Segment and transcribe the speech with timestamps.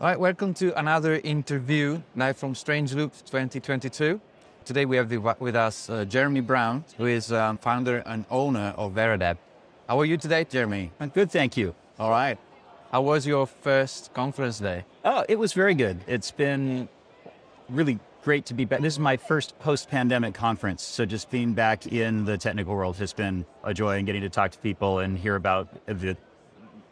[0.00, 4.18] All right, welcome to another interview live from Strange Loop 2022.
[4.64, 8.72] Today we have the, with us uh, Jeremy Brown, who is um, founder and owner
[8.78, 9.36] of Veradept.
[9.86, 10.90] How are you today, Jeremy?
[11.00, 11.74] I'm good, thank you.
[11.98, 12.38] All right.
[12.90, 14.86] How was your first conference day?
[15.04, 16.00] Oh, it was very good.
[16.06, 16.88] It's been
[17.68, 18.80] really great to be back.
[18.80, 23.12] This is my first post-pandemic conference, so just being back in the technical world has
[23.12, 26.16] been a joy, and getting to talk to people and hear about the,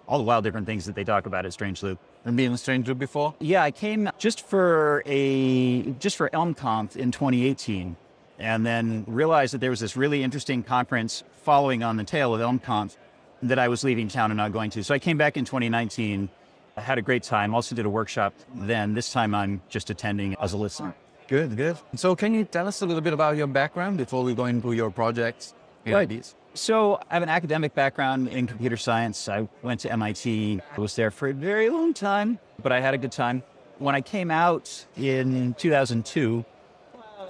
[0.07, 1.99] all the wild different things that they talk about at Strange Loop.
[2.25, 3.35] And been in Strange Loop before?
[3.41, 7.97] Yeah, I came just for a just for ElmConf in 2018,
[8.39, 12.41] and then realized that there was this really interesting conference following on the tail of
[12.41, 12.97] ElmConf
[13.43, 14.85] that I was leaving town and not going to.
[14.85, 16.29] So I came back in 2019.
[16.77, 17.55] I had a great time.
[17.55, 18.95] Also did a workshop then.
[18.95, 20.95] This time I'm just attending as a listener.
[21.29, 21.77] Good, good.
[21.95, 24.73] So can you tell us a little bit about your background before we go into
[24.73, 25.55] your projects?
[25.87, 26.35] Right.
[26.59, 29.29] So I have an academic background in computer science.
[29.29, 30.61] I went to MIT.
[30.77, 33.45] I was there for a very long time, but I had a good time.
[33.79, 36.45] When I came out in 2002,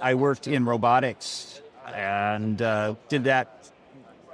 [0.01, 3.69] I worked in robotics and uh, did that.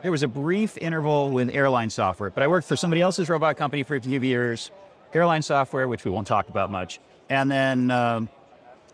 [0.01, 3.57] There was a brief interval with airline software, but I worked for somebody else's robot
[3.57, 4.71] company for a few years,
[5.13, 8.29] airline software, which we won't talk about much, and then um,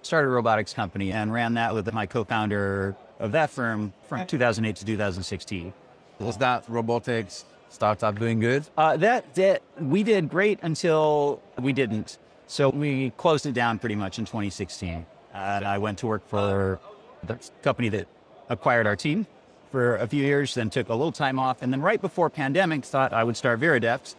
[0.02, 4.76] started a robotics company and ran that with my co-founder of that firm from 2008
[4.78, 5.74] to 2016.
[6.22, 8.64] Was that robotics startup doing good?
[8.78, 12.18] Uh, that, that we did great until we didn't.
[12.48, 15.06] So we closed it down pretty much in 2016.
[15.34, 16.80] And I went to work for
[17.24, 18.08] the company that
[18.50, 19.26] acquired our team
[19.72, 21.62] for a few years, then took a little time off.
[21.62, 24.16] And then right before pandemic, thought I would start Veradept.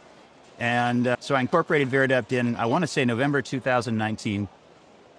[0.58, 4.48] And uh, so I incorporated Veradept in, I want to say November 2019.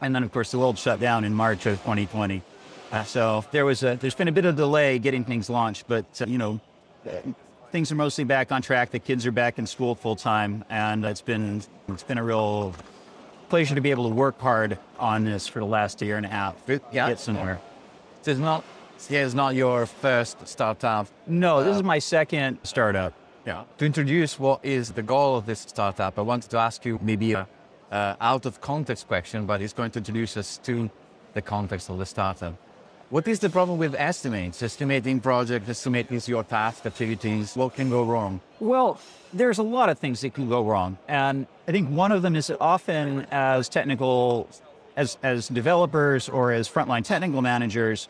[0.01, 2.41] And then, of course, the world shut down in March of 2020.
[2.91, 6.05] Uh, so there was a, there's been a bit of delay getting things launched, but
[6.21, 6.59] uh, you know,
[7.71, 8.91] things are mostly back on track.
[8.91, 12.73] The kids are back in school full time, and it's been it's been a real
[13.49, 16.29] pleasure to be able to work hard on this for the last year and a
[16.29, 16.55] half.
[16.67, 17.59] Yeah, get somewhere.
[18.25, 18.63] It's not.
[19.09, 21.07] It's not your first startup.
[21.27, 23.13] No, this uh, is my second startup.
[23.45, 23.63] Yeah.
[23.79, 27.33] To introduce what is the goal of this startup, I wanted to ask you maybe
[27.33, 27.45] a,
[27.91, 30.89] a out of context question, but it's going to introduce us to
[31.33, 32.55] the context of the startup.
[33.13, 37.55] What is the problem with estimates, estimating projects, estimating your task activities?
[37.55, 38.41] What can go wrong?
[38.59, 38.99] Well,
[39.31, 40.97] there's a lot of things that can go wrong.
[41.07, 44.49] And I think one of them is often as technical,
[44.95, 48.07] as, as developers or as frontline technical managers,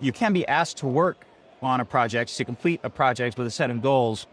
[0.00, 1.24] you can be asked to work
[1.62, 4.26] on a project, to complete a project with a set of goals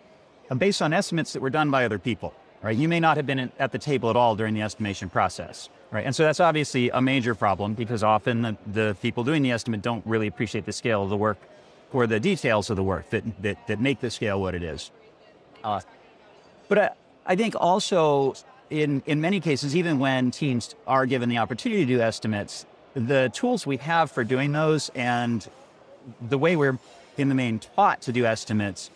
[0.57, 2.75] based on estimates that were done by other people, right?
[2.75, 5.69] You may not have been at the table at all during the estimation process.
[5.89, 6.05] Right.
[6.05, 9.81] And so that's obviously a major problem because often the, the, people doing the estimate
[9.81, 11.37] don't really appreciate the scale of the work
[11.93, 14.91] or the details of the work that, that, that make the scale what it is.
[15.63, 15.79] Uh,
[16.67, 16.89] but I,
[17.25, 18.35] I think also
[18.69, 23.29] in, in many cases, even when teams are given the opportunity to do estimates, the
[23.33, 25.47] tools we have for doing those and
[26.21, 26.77] the way we're
[27.17, 28.89] in the main taught to do estimates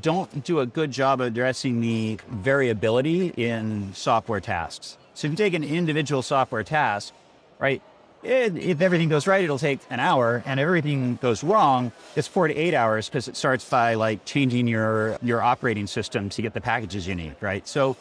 [0.00, 4.98] don't do a good job of addressing the variability in software tasks.
[5.14, 7.12] So if you take an individual software task,
[7.58, 7.80] right?
[8.22, 12.48] It, if everything goes right, it'll take an hour, and everything goes wrong, it's four
[12.48, 16.54] to eight hours because it starts by like changing your your operating system to get
[16.54, 17.68] the packages you need, right?
[17.68, 17.96] So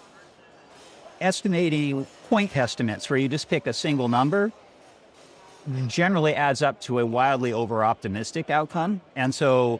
[1.19, 4.51] estimating point estimates where you just pick a single number
[5.87, 9.01] generally adds up to a wildly over optimistic outcome.
[9.15, 9.79] And so,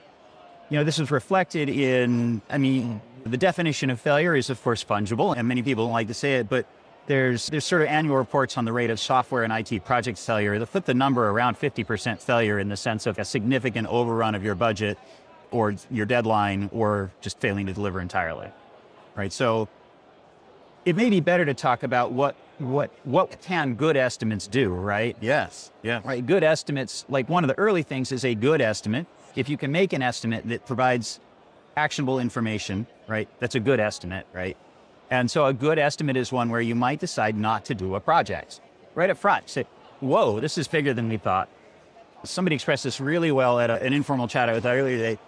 [0.69, 4.84] you know, this is reflected in, I mean, the definition of failure is, of course,
[4.84, 6.66] fungible, and many people don't like to say it, but
[7.06, 10.57] there's there's sort of annual reports on the rate of software and IT project failure
[10.57, 14.44] that put the number around 50% failure in the sense of a significant overrun of
[14.44, 14.97] your budget
[15.51, 18.47] or your deadline or just failing to deliver entirely.
[19.16, 19.34] Right?
[19.34, 19.68] So
[20.85, 25.18] it may be better to talk about what what what can good estimates do, right?
[25.19, 25.71] Yes.
[25.81, 26.01] Yeah.
[26.04, 26.25] Right.
[26.25, 29.07] Good estimates, like one of the early things is a good estimate.
[29.35, 31.19] If you can make an estimate that provides
[31.75, 33.27] actionable information, right?
[33.39, 34.57] That's a good estimate, right?
[35.09, 38.00] And so a good estimate is one where you might decide not to do a
[38.00, 38.62] project
[38.95, 39.50] right up front.
[39.50, 39.65] Say,
[40.00, 41.50] whoa, this is bigger than we thought.
[42.24, 45.19] Somebody expressed this really well at a, an informal chat I was earlier today.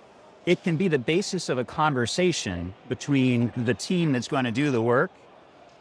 [0.46, 4.70] It can be the basis of a conversation between the team that's going to do
[4.70, 5.12] the work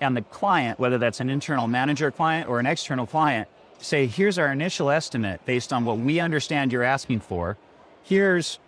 [0.00, 3.48] and the client, whether that's an internal manager client or an external client.
[3.78, 7.58] Say, here's our initial estimate based on what we understand you're asking for.
[8.04, 8.58] Here's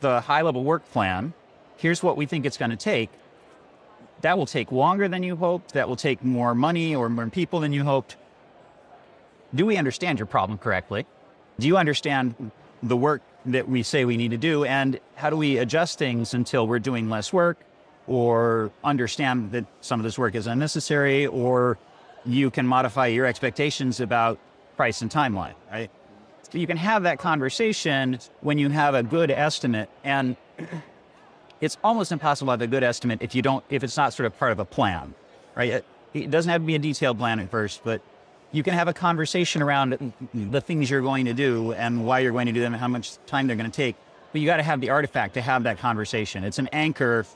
[0.00, 1.32] the high level work plan.
[1.78, 3.10] Here's what we think it's going to take
[4.24, 5.74] that will take longer than you hoped.
[5.74, 8.16] That will take more money or more people than you hoped.
[9.54, 11.04] Do we understand your problem correctly?
[11.58, 12.50] Do you understand
[12.82, 14.64] the work that we say we need to do?
[14.64, 17.58] And how do we adjust things until we're doing less work
[18.06, 21.76] or understand that some of this work is unnecessary or
[22.24, 24.38] you can modify your expectations about
[24.78, 25.90] price and timeline, right?
[26.54, 30.36] So you can have that conversation when you have a good estimate and
[31.60, 34.28] it's almost impossible to have a good estimate if you don't if it's not sort
[34.28, 35.14] of part of a plan,
[35.56, 35.70] right?
[35.72, 35.84] It,
[36.14, 38.02] it doesn't have to be a detailed plan at first, but
[38.52, 42.30] you can have a conversation around the things you're going to do and why you're
[42.30, 43.96] going to do them and how much time they're going to take.
[44.30, 46.44] But you got to have the artifact to have that conversation.
[46.44, 47.26] It's an anchor,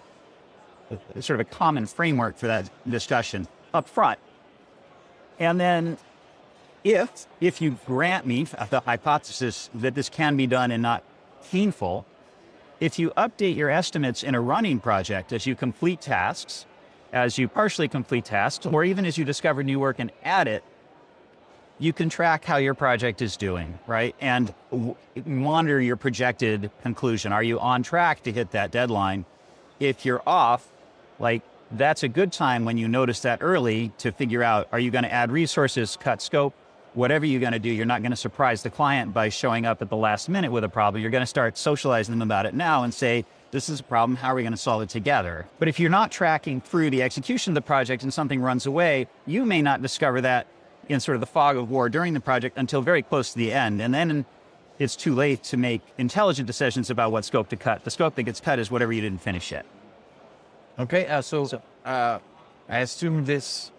[1.19, 4.20] sort of a common framework for that discussion up front.
[5.41, 5.99] And then
[6.84, 11.02] if if you grant me the hypothesis that this can be done and not
[11.50, 12.06] painful,
[12.80, 16.66] if you update your estimates in a running project as you complete tasks,
[17.12, 20.62] as you partially complete tasks, or even as you discover new work and add it,
[21.78, 24.14] you can track how your project is doing, right?
[24.20, 24.52] And
[25.24, 27.32] monitor your projected conclusion.
[27.32, 29.24] Are you on track to hit that deadline?
[29.78, 30.69] If you're off,
[31.19, 34.90] like that's a good time when you notice that early to figure out are you
[34.90, 36.54] going to add resources, cut scope,
[36.98, 39.80] whatever you're going to do, you're not going to surprise the client by showing up
[39.80, 41.00] at the last minute with a problem.
[41.00, 44.16] You're going to start socializing them about it now and say, this is a problem.
[44.16, 45.46] How are we going to solve it together?
[45.60, 49.06] But if you're not tracking through the execution of the project and something runs away,
[49.26, 50.48] you may not discover that
[50.88, 53.52] in sort of the fog of war during the project until very close to the
[53.52, 53.80] end.
[53.80, 54.26] And then
[54.80, 57.84] it's too late to make intelligent decisions about what scope to cut.
[57.84, 59.66] The scope that gets cut is whatever you didn't finish yet.
[60.80, 62.18] Okay, uh, so, so uh,
[62.68, 63.70] I assume this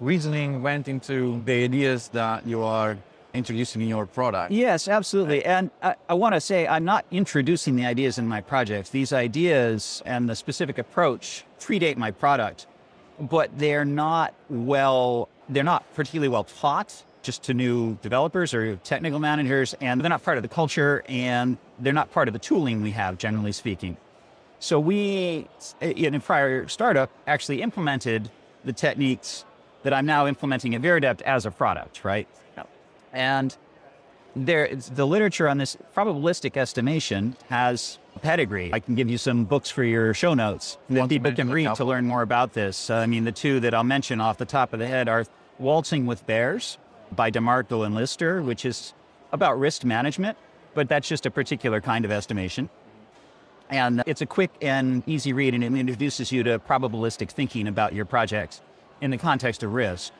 [0.00, 2.96] reasoning went into the ideas that you are
[3.34, 4.52] introducing in your product.
[4.52, 5.44] Yes, absolutely.
[5.44, 8.90] And I, I want to say I'm not introducing the ideas in my projects.
[8.90, 12.66] These ideas and the specific approach predate my product,
[13.20, 19.18] but they're not well, they're not particularly well taught just to new developers or technical
[19.18, 22.80] managers, and they're not part of the culture and they're not part of the tooling
[22.80, 23.96] we have, generally speaking.
[24.60, 25.46] So we,
[25.80, 28.30] in a prior startup, actually implemented
[28.64, 29.44] the techniques
[29.82, 32.28] that I'm now implementing at Veradept as a product, right?
[33.12, 33.56] And
[34.36, 38.72] there, the literature on this probabilistic estimation has a pedigree.
[38.72, 41.84] I can give you some books for your show notes that people can read to
[41.84, 42.90] learn more about this.
[42.90, 45.24] Uh, I mean, the two that I'll mention off the top of the head are
[45.58, 46.78] Waltzing with Bears
[47.10, 48.92] by DeMarco and Lister, which is
[49.32, 50.38] about risk management,
[50.74, 52.68] but that's just a particular kind of estimation.
[53.70, 57.92] And it's a quick and easy read, and it introduces you to probabilistic thinking about
[57.92, 58.62] your projects
[59.00, 60.12] in the context of risk.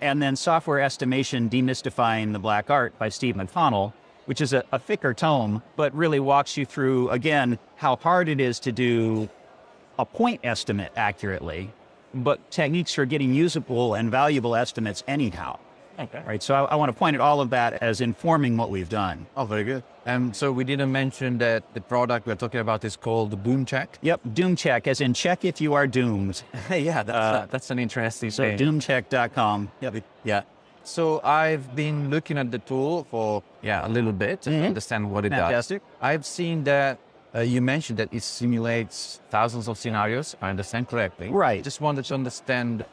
[0.00, 3.92] And then Software Estimation Demystifying the Black Art by Steve McConnell,
[4.26, 8.40] which is a, a thicker tome, but really walks you through, again, how hard it
[8.40, 9.28] is to do
[9.98, 11.70] a point estimate accurately,
[12.14, 15.58] but techniques for getting usable and valuable estimates anyhow.
[16.00, 16.22] Okay.
[16.26, 16.42] Right.
[16.42, 19.26] So I, I, want to point at all of that as informing what we've done.
[19.36, 19.82] Oh, very good.
[20.06, 23.88] Um, so we didn't mention that the product we're talking about is called DoomCheck.
[24.00, 26.42] Yep, DoomCheck, as in check if you are doomed.
[26.70, 28.58] yeah, that's, uh, that's an interesting so thing.
[28.58, 29.70] doomcheck.com.
[29.80, 30.04] Yep.
[30.24, 30.42] Yeah.
[30.82, 34.62] So I've been looking at the tool for yeah a little bit mm-hmm.
[34.62, 35.82] to understand what it Fantastic.
[35.82, 35.96] does.
[36.00, 36.98] I've seen that
[37.34, 40.34] uh, you mentioned that it simulates thousands of scenarios.
[40.40, 41.28] I understand correctly.
[41.28, 41.62] Right.
[41.62, 42.84] Just wanted to understand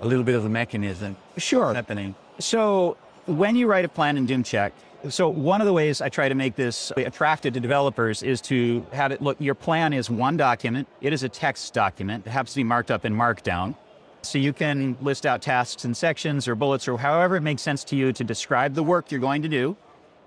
[0.00, 1.16] a little bit of the mechanism.
[1.36, 1.74] Sure.
[1.74, 2.14] Happening.
[2.38, 4.72] So when you write a plan in Doom Check,
[5.08, 8.84] so one of the ways I try to make this attractive to developers is to
[8.92, 10.88] have it look, your plan is one document.
[11.00, 12.26] It is a text document.
[12.26, 13.76] It happens to be marked up in Markdown.
[14.22, 17.84] So you can list out tasks and sections or bullets or however it makes sense
[17.84, 19.76] to you to describe the work you're going to do.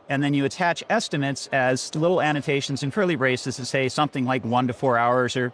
[0.07, 4.43] And then you attach estimates as little annotations and curly braces to say something like
[4.43, 5.53] one to four hours or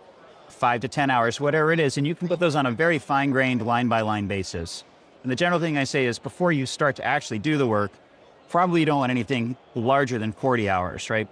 [0.50, 1.98] five to 10 hours, whatever it is.
[1.98, 4.84] And you can put those on a very fine grained line by line basis.
[5.24, 7.92] And the general thing I say is before you start to actually do the work,
[8.50, 11.28] probably you don't want anything larger than 40 hours, right?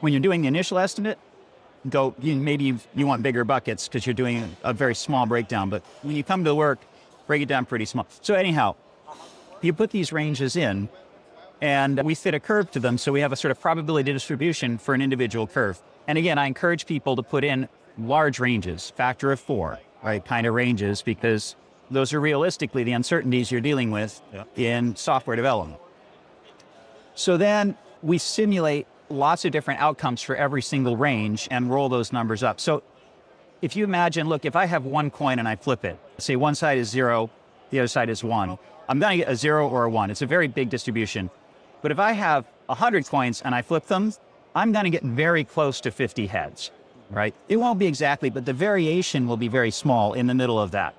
[0.00, 1.18] When you're doing the initial estimate,
[1.88, 5.70] go, you, maybe you want bigger buckets because you're doing a very small breakdown.
[5.70, 6.80] But when you come to work,
[7.26, 8.06] break it down pretty small.
[8.20, 8.76] So, anyhow,
[9.62, 10.88] you put these ranges in
[11.60, 12.98] and we fit a curve to them.
[12.98, 15.80] So we have a sort of probability distribution for an individual curve.
[16.06, 20.24] And again, I encourage people to put in large ranges, factor of four, right?
[20.24, 21.56] Kind of ranges because
[21.90, 24.44] those are realistically the uncertainties you're dealing with yeah.
[24.56, 25.80] in software development.
[27.14, 32.12] So then we simulate lots of different outcomes for every single range and roll those
[32.12, 32.60] numbers up.
[32.60, 32.82] So
[33.62, 36.54] if you imagine, look, if I have one coin and I flip it, say one
[36.54, 37.30] side is zero,
[37.70, 38.58] the other side is one,
[38.88, 40.10] I'm going to get a zero or a one.
[40.10, 41.30] It's a very big distribution.
[41.80, 44.12] But if I have 100 coins and I flip them,
[44.54, 46.70] I'm going to get very close to 50 heads,
[47.10, 47.34] right?
[47.48, 50.70] It won't be exactly, but the variation will be very small in the middle of
[50.72, 50.94] that.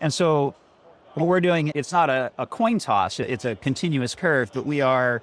[0.00, 0.54] And so
[1.14, 4.80] what we're doing, it's not a, a coin toss, it's a continuous curve, but we
[4.80, 5.22] are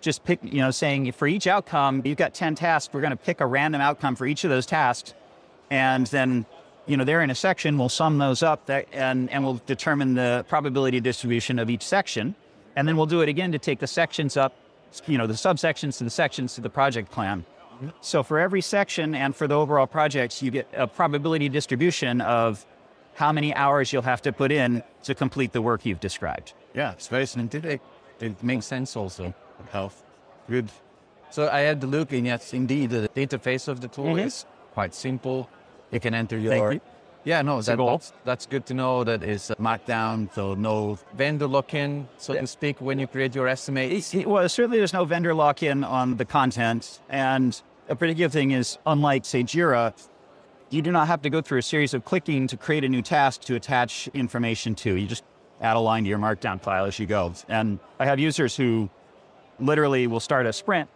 [0.00, 3.16] just pick, you know, saying for each outcome, you've got 10 tasks, we're going to
[3.16, 5.14] pick a random outcome for each of those tasks
[5.70, 6.46] and then
[6.86, 10.14] you know, they're in a section, we'll sum those up that, and, and we'll determine
[10.14, 12.34] the probability distribution of each section.
[12.76, 14.54] And then we'll do it again to take the sections up,
[15.06, 17.44] you know, the subsections to the sections to the project plan.
[18.00, 22.64] So for every section and for the overall projects, you get a probability distribution of
[23.14, 26.52] how many hours you'll have to put in to complete the work you've described.
[26.74, 27.80] Yeah, it's very scientific.
[28.20, 29.34] It makes sense also.
[29.72, 30.02] Health.
[30.48, 30.70] Good.
[31.30, 34.26] So I had to look and yes, indeed, the interface of the tool Mhm.
[34.26, 35.48] is quite simple.
[35.90, 36.72] You can enter your.
[36.74, 36.80] you.
[37.26, 39.02] Yeah, no, that, that's, that's good to know.
[39.02, 42.42] That is uh, Markdown, so no vendor lock-in, so Yeah.
[42.42, 44.14] to speak, when you create your estimates.
[44.14, 48.52] It- well, certainly there's no vendor lock-in on the content, and a pretty good thing
[48.52, 49.92] is, unlike say Jira,
[50.70, 53.02] you do not have to go through a series of clicking to create a new
[53.02, 54.94] task to attach information to.
[54.96, 55.24] You just
[55.60, 57.32] add a line to your Markdown file as you go.
[57.48, 58.88] And I have users who
[59.58, 60.88] literally will start a sprint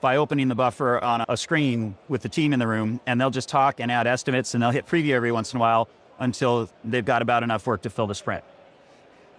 [0.00, 3.30] by opening the buffer on a screen with the team in the room, and they'll
[3.30, 5.88] just talk and add estimates, and they'll hit preview every once in a while
[6.20, 8.44] until they've got about enough work to fill the sprint.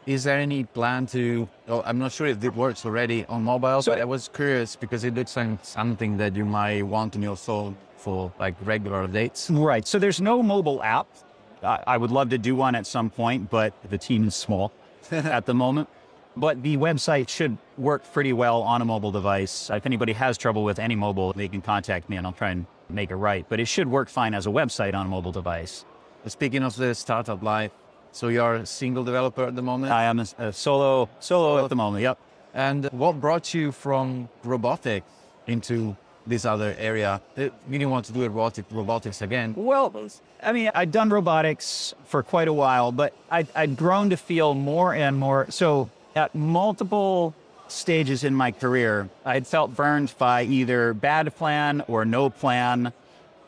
[0.06, 1.48] Is there any plan to?
[1.68, 4.76] Oh, I'm not sure if it works already on mobile, So- but I was curious
[4.76, 9.08] because it looks like something that you might want on your phone for like regular
[9.08, 9.50] updates.
[9.52, 9.86] Right.
[9.86, 11.08] So there's no mobile app.
[11.62, 14.72] I, I would love to do one at some point, but the team is small
[15.12, 15.90] at the moment.
[16.38, 19.70] But the website should work pretty well on a mobile device.
[19.70, 22.66] If anybody has trouble with any mobile, they can contact me and I'll try and
[22.90, 23.46] make it right.
[23.48, 25.86] But it should work fine as a website on a mobile device.
[26.28, 27.72] Speaking of the startup life,
[28.12, 29.94] so you're a single developer at the moment.
[29.94, 32.02] I am a, a solo solo at the moment.
[32.04, 32.18] Yep.
[32.54, 35.06] And what brought you from robotics
[35.48, 35.96] into
[36.26, 37.22] this other area?
[37.38, 39.54] Uh, You didn't want to do robotic, robotics again.
[39.56, 39.94] Well,
[40.44, 44.54] I mean, I'd done robotics for quite a while, but I'd, I'd grown to feel
[44.56, 45.46] more and more.
[45.50, 47.36] So, at multiple
[47.72, 52.94] stages in my career, I'd felt burned by either bad plan or no plan,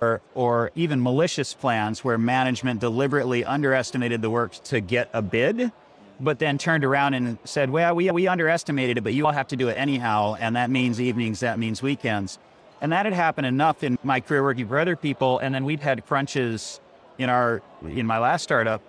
[0.01, 5.71] or, or even malicious plans where management deliberately underestimated the work to get a bid,
[6.19, 9.47] but then turned around and said, well, we, we underestimated it, but you all have
[9.49, 10.35] to do it anyhow.
[10.39, 12.39] And that means evenings, that means weekends.
[12.81, 15.37] And that had happened enough in my career working for other people.
[15.39, 16.79] And then we'd had crunches
[17.19, 18.81] in our, in my last startup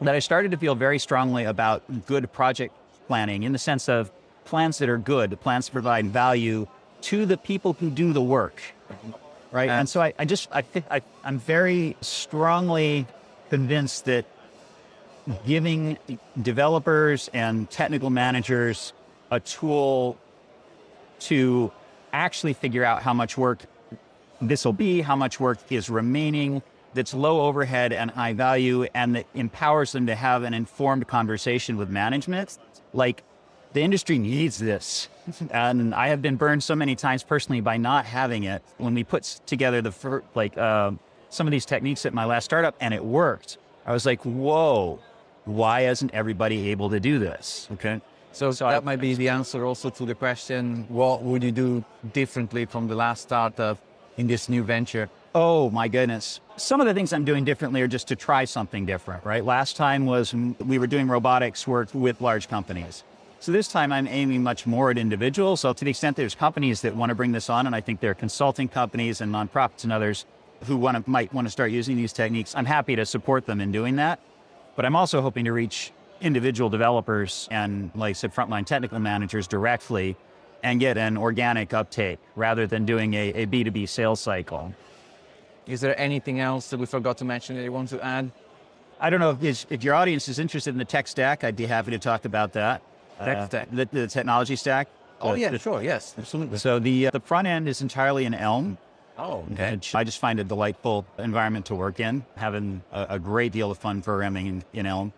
[0.00, 2.74] that I started to feel very strongly about good project
[3.06, 4.10] planning in the sense of
[4.44, 6.66] plans that are good, plans provide value
[7.02, 8.62] to the people who do the work.
[9.52, 9.68] Right.
[9.68, 13.06] And so I, I just, I, I, I'm very strongly
[13.50, 14.24] convinced that
[15.46, 15.96] giving
[16.42, 18.92] developers and technical managers
[19.30, 20.18] a tool
[21.20, 21.72] to
[22.12, 23.60] actually figure out how much work
[24.40, 29.16] this will be, how much work is remaining, that's low overhead and high value, and
[29.16, 32.58] that empowers them to have an informed conversation with management.
[32.92, 33.22] Like
[33.74, 35.08] the industry needs this.
[35.50, 38.62] And I have been burned so many times personally by not having it.
[38.78, 40.92] When we put together the fir- like uh,
[41.28, 45.00] some of these techniques at my last startup and it worked, I was like, whoa,
[45.44, 47.68] why isn't everybody able to do this?
[47.72, 48.00] Okay.
[48.32, 51.52] So, So that I- might be the answer also to the question what would you
[51.52, 53.78] do differently from the last startup
[54.16, 55.08] in this new venture?
[55.34, 56.38] Oh my goodness.
[56.56, 59.44] Some of the things I'm doing differently are just to try something different, right?
[59.44, 63.02] Last time was we were doing robotics work with large companies.
[63.44, 65.60] So this time I'm aiming much more at individuals.
[65.60, 68.00] So to the extent there's companies that want to bring this on, and I think
[68.00, 70.24] there are consulting companies and nonprofits and others
[70.64, 73.60] who want to, might want to start using these techniques, I'm happy to support them
[73.60, 74.18] in doing that.
[74.76, 79.46] But I'm also hoping to reach individual developers and, like I said, frontline technical managers
[79.46, 80.16] directly
[80.62, 84.72] and get an organic uptake rather than doing a, a B2B sales cycle.
[85.66, 88.32] Is there anything else that we forgot to mention that you want to add?
[88.98, 91.66] I don't know if, if your audience is interested in the tech stack, I'd be
[91.66, 92.80] happy to talk about that.
[93.18, 93.68] Tech stack?
[93.70, 94.88] The, the technology stack.
[95.20, 95.82] Oh, yeah, sure.
[95.82, 96.58] Yes, absolutely.
[96.58, 98.78] So the, uh, the front end is entirely in Elm.
[99.16, 99.78] Oh, okay.
[99.94, 103.78] I just find a delightful environment to work in, having a, a great deal of
[103.78, 105.12] fun programming in, in Elm.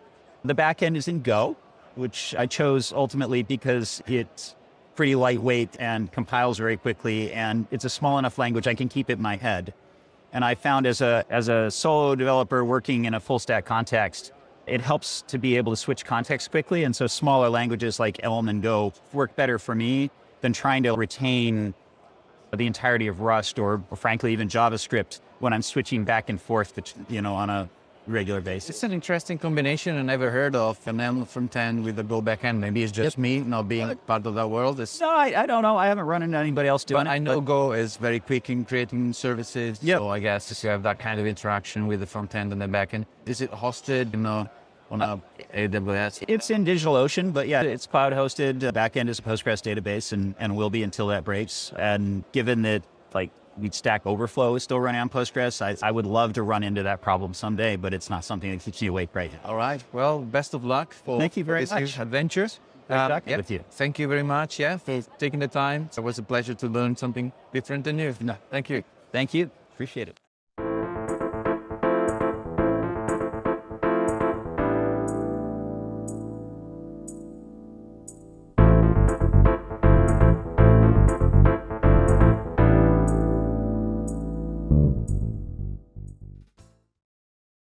[0.45, 1.57] The back end is in Go,
[1.95, 4.55] which I chose ultimately because it's
[4.95, 9.09] pretty lightweight and compiles very quickly, and it's a small enough language I can keep
[9.09, 9.73] it in my head.
[10.31, 14.31] And I found as a as a solo developer working in a full stack context,
[14.67, 16.83] it helps to be able to switch context quickly.
[16.83, 20.93] And so smaller languages like Elm and Go work better for me than trying to
[20.93, 21.73] retain
[22.55, 26.75] the entirety of Rust or, or frankly even JavaScript when I'm switching back and forth,
[26.75, 27.69] bet- you know, on a
[28.07, 28.69] regular basis.
[28.69, 32.21] It's an interesting combination I never heard of an Elm front end with a Go
[32.21, 32.59] backend.
[32.59, 34.79] Maybe it's just me not being part of that world.
[34.79, 35.75] It's, No, I, I don't know.
[35.77, 37.13] I haven't run into anybody else doing but it.
[37.13, 39.79] I know Go is very quick in creating services.
[39.83, 39.99] Yep.
[39.99, 42.61] So I guess if you have that kind of interaction with the front end and
[42.61, 44.49] the back end, is it hosted, you know,
[44.89, 45.21] on a
[45.53, 46.23] AWS?
[46.27, 48.63] It's in DigitalOcean, but yeah, it's cloud hosted.
[48.63, 51.71] Uh, backend is a Postgres database and, and will be until that breaks.
[51.77, 55.61] And given that like need Stack Overflow is still running on Postgres.
[55.61, 58.61] I, I would love to run into that problem someday, but it's not something that
[58.61, 59.49] keeps me awake right now.
[59.49, 59.83] All right.
[59.91, 61.99] Well, best of luck for Thank you very this much.
[61.99, 62.59] adventures.
[62.89, 63.65] Yeah, with you.
[63.71, 65.89] Thank you very much, yeah, for taking the time.
[65.97, 68.15] It was a pleasure to learn something different and new.
[68.21, 68.37] No.
[68.49, 68.81] Thank you.
[69.11, 69.51] Thank you.
[69.73, 70.17] Appreciate it.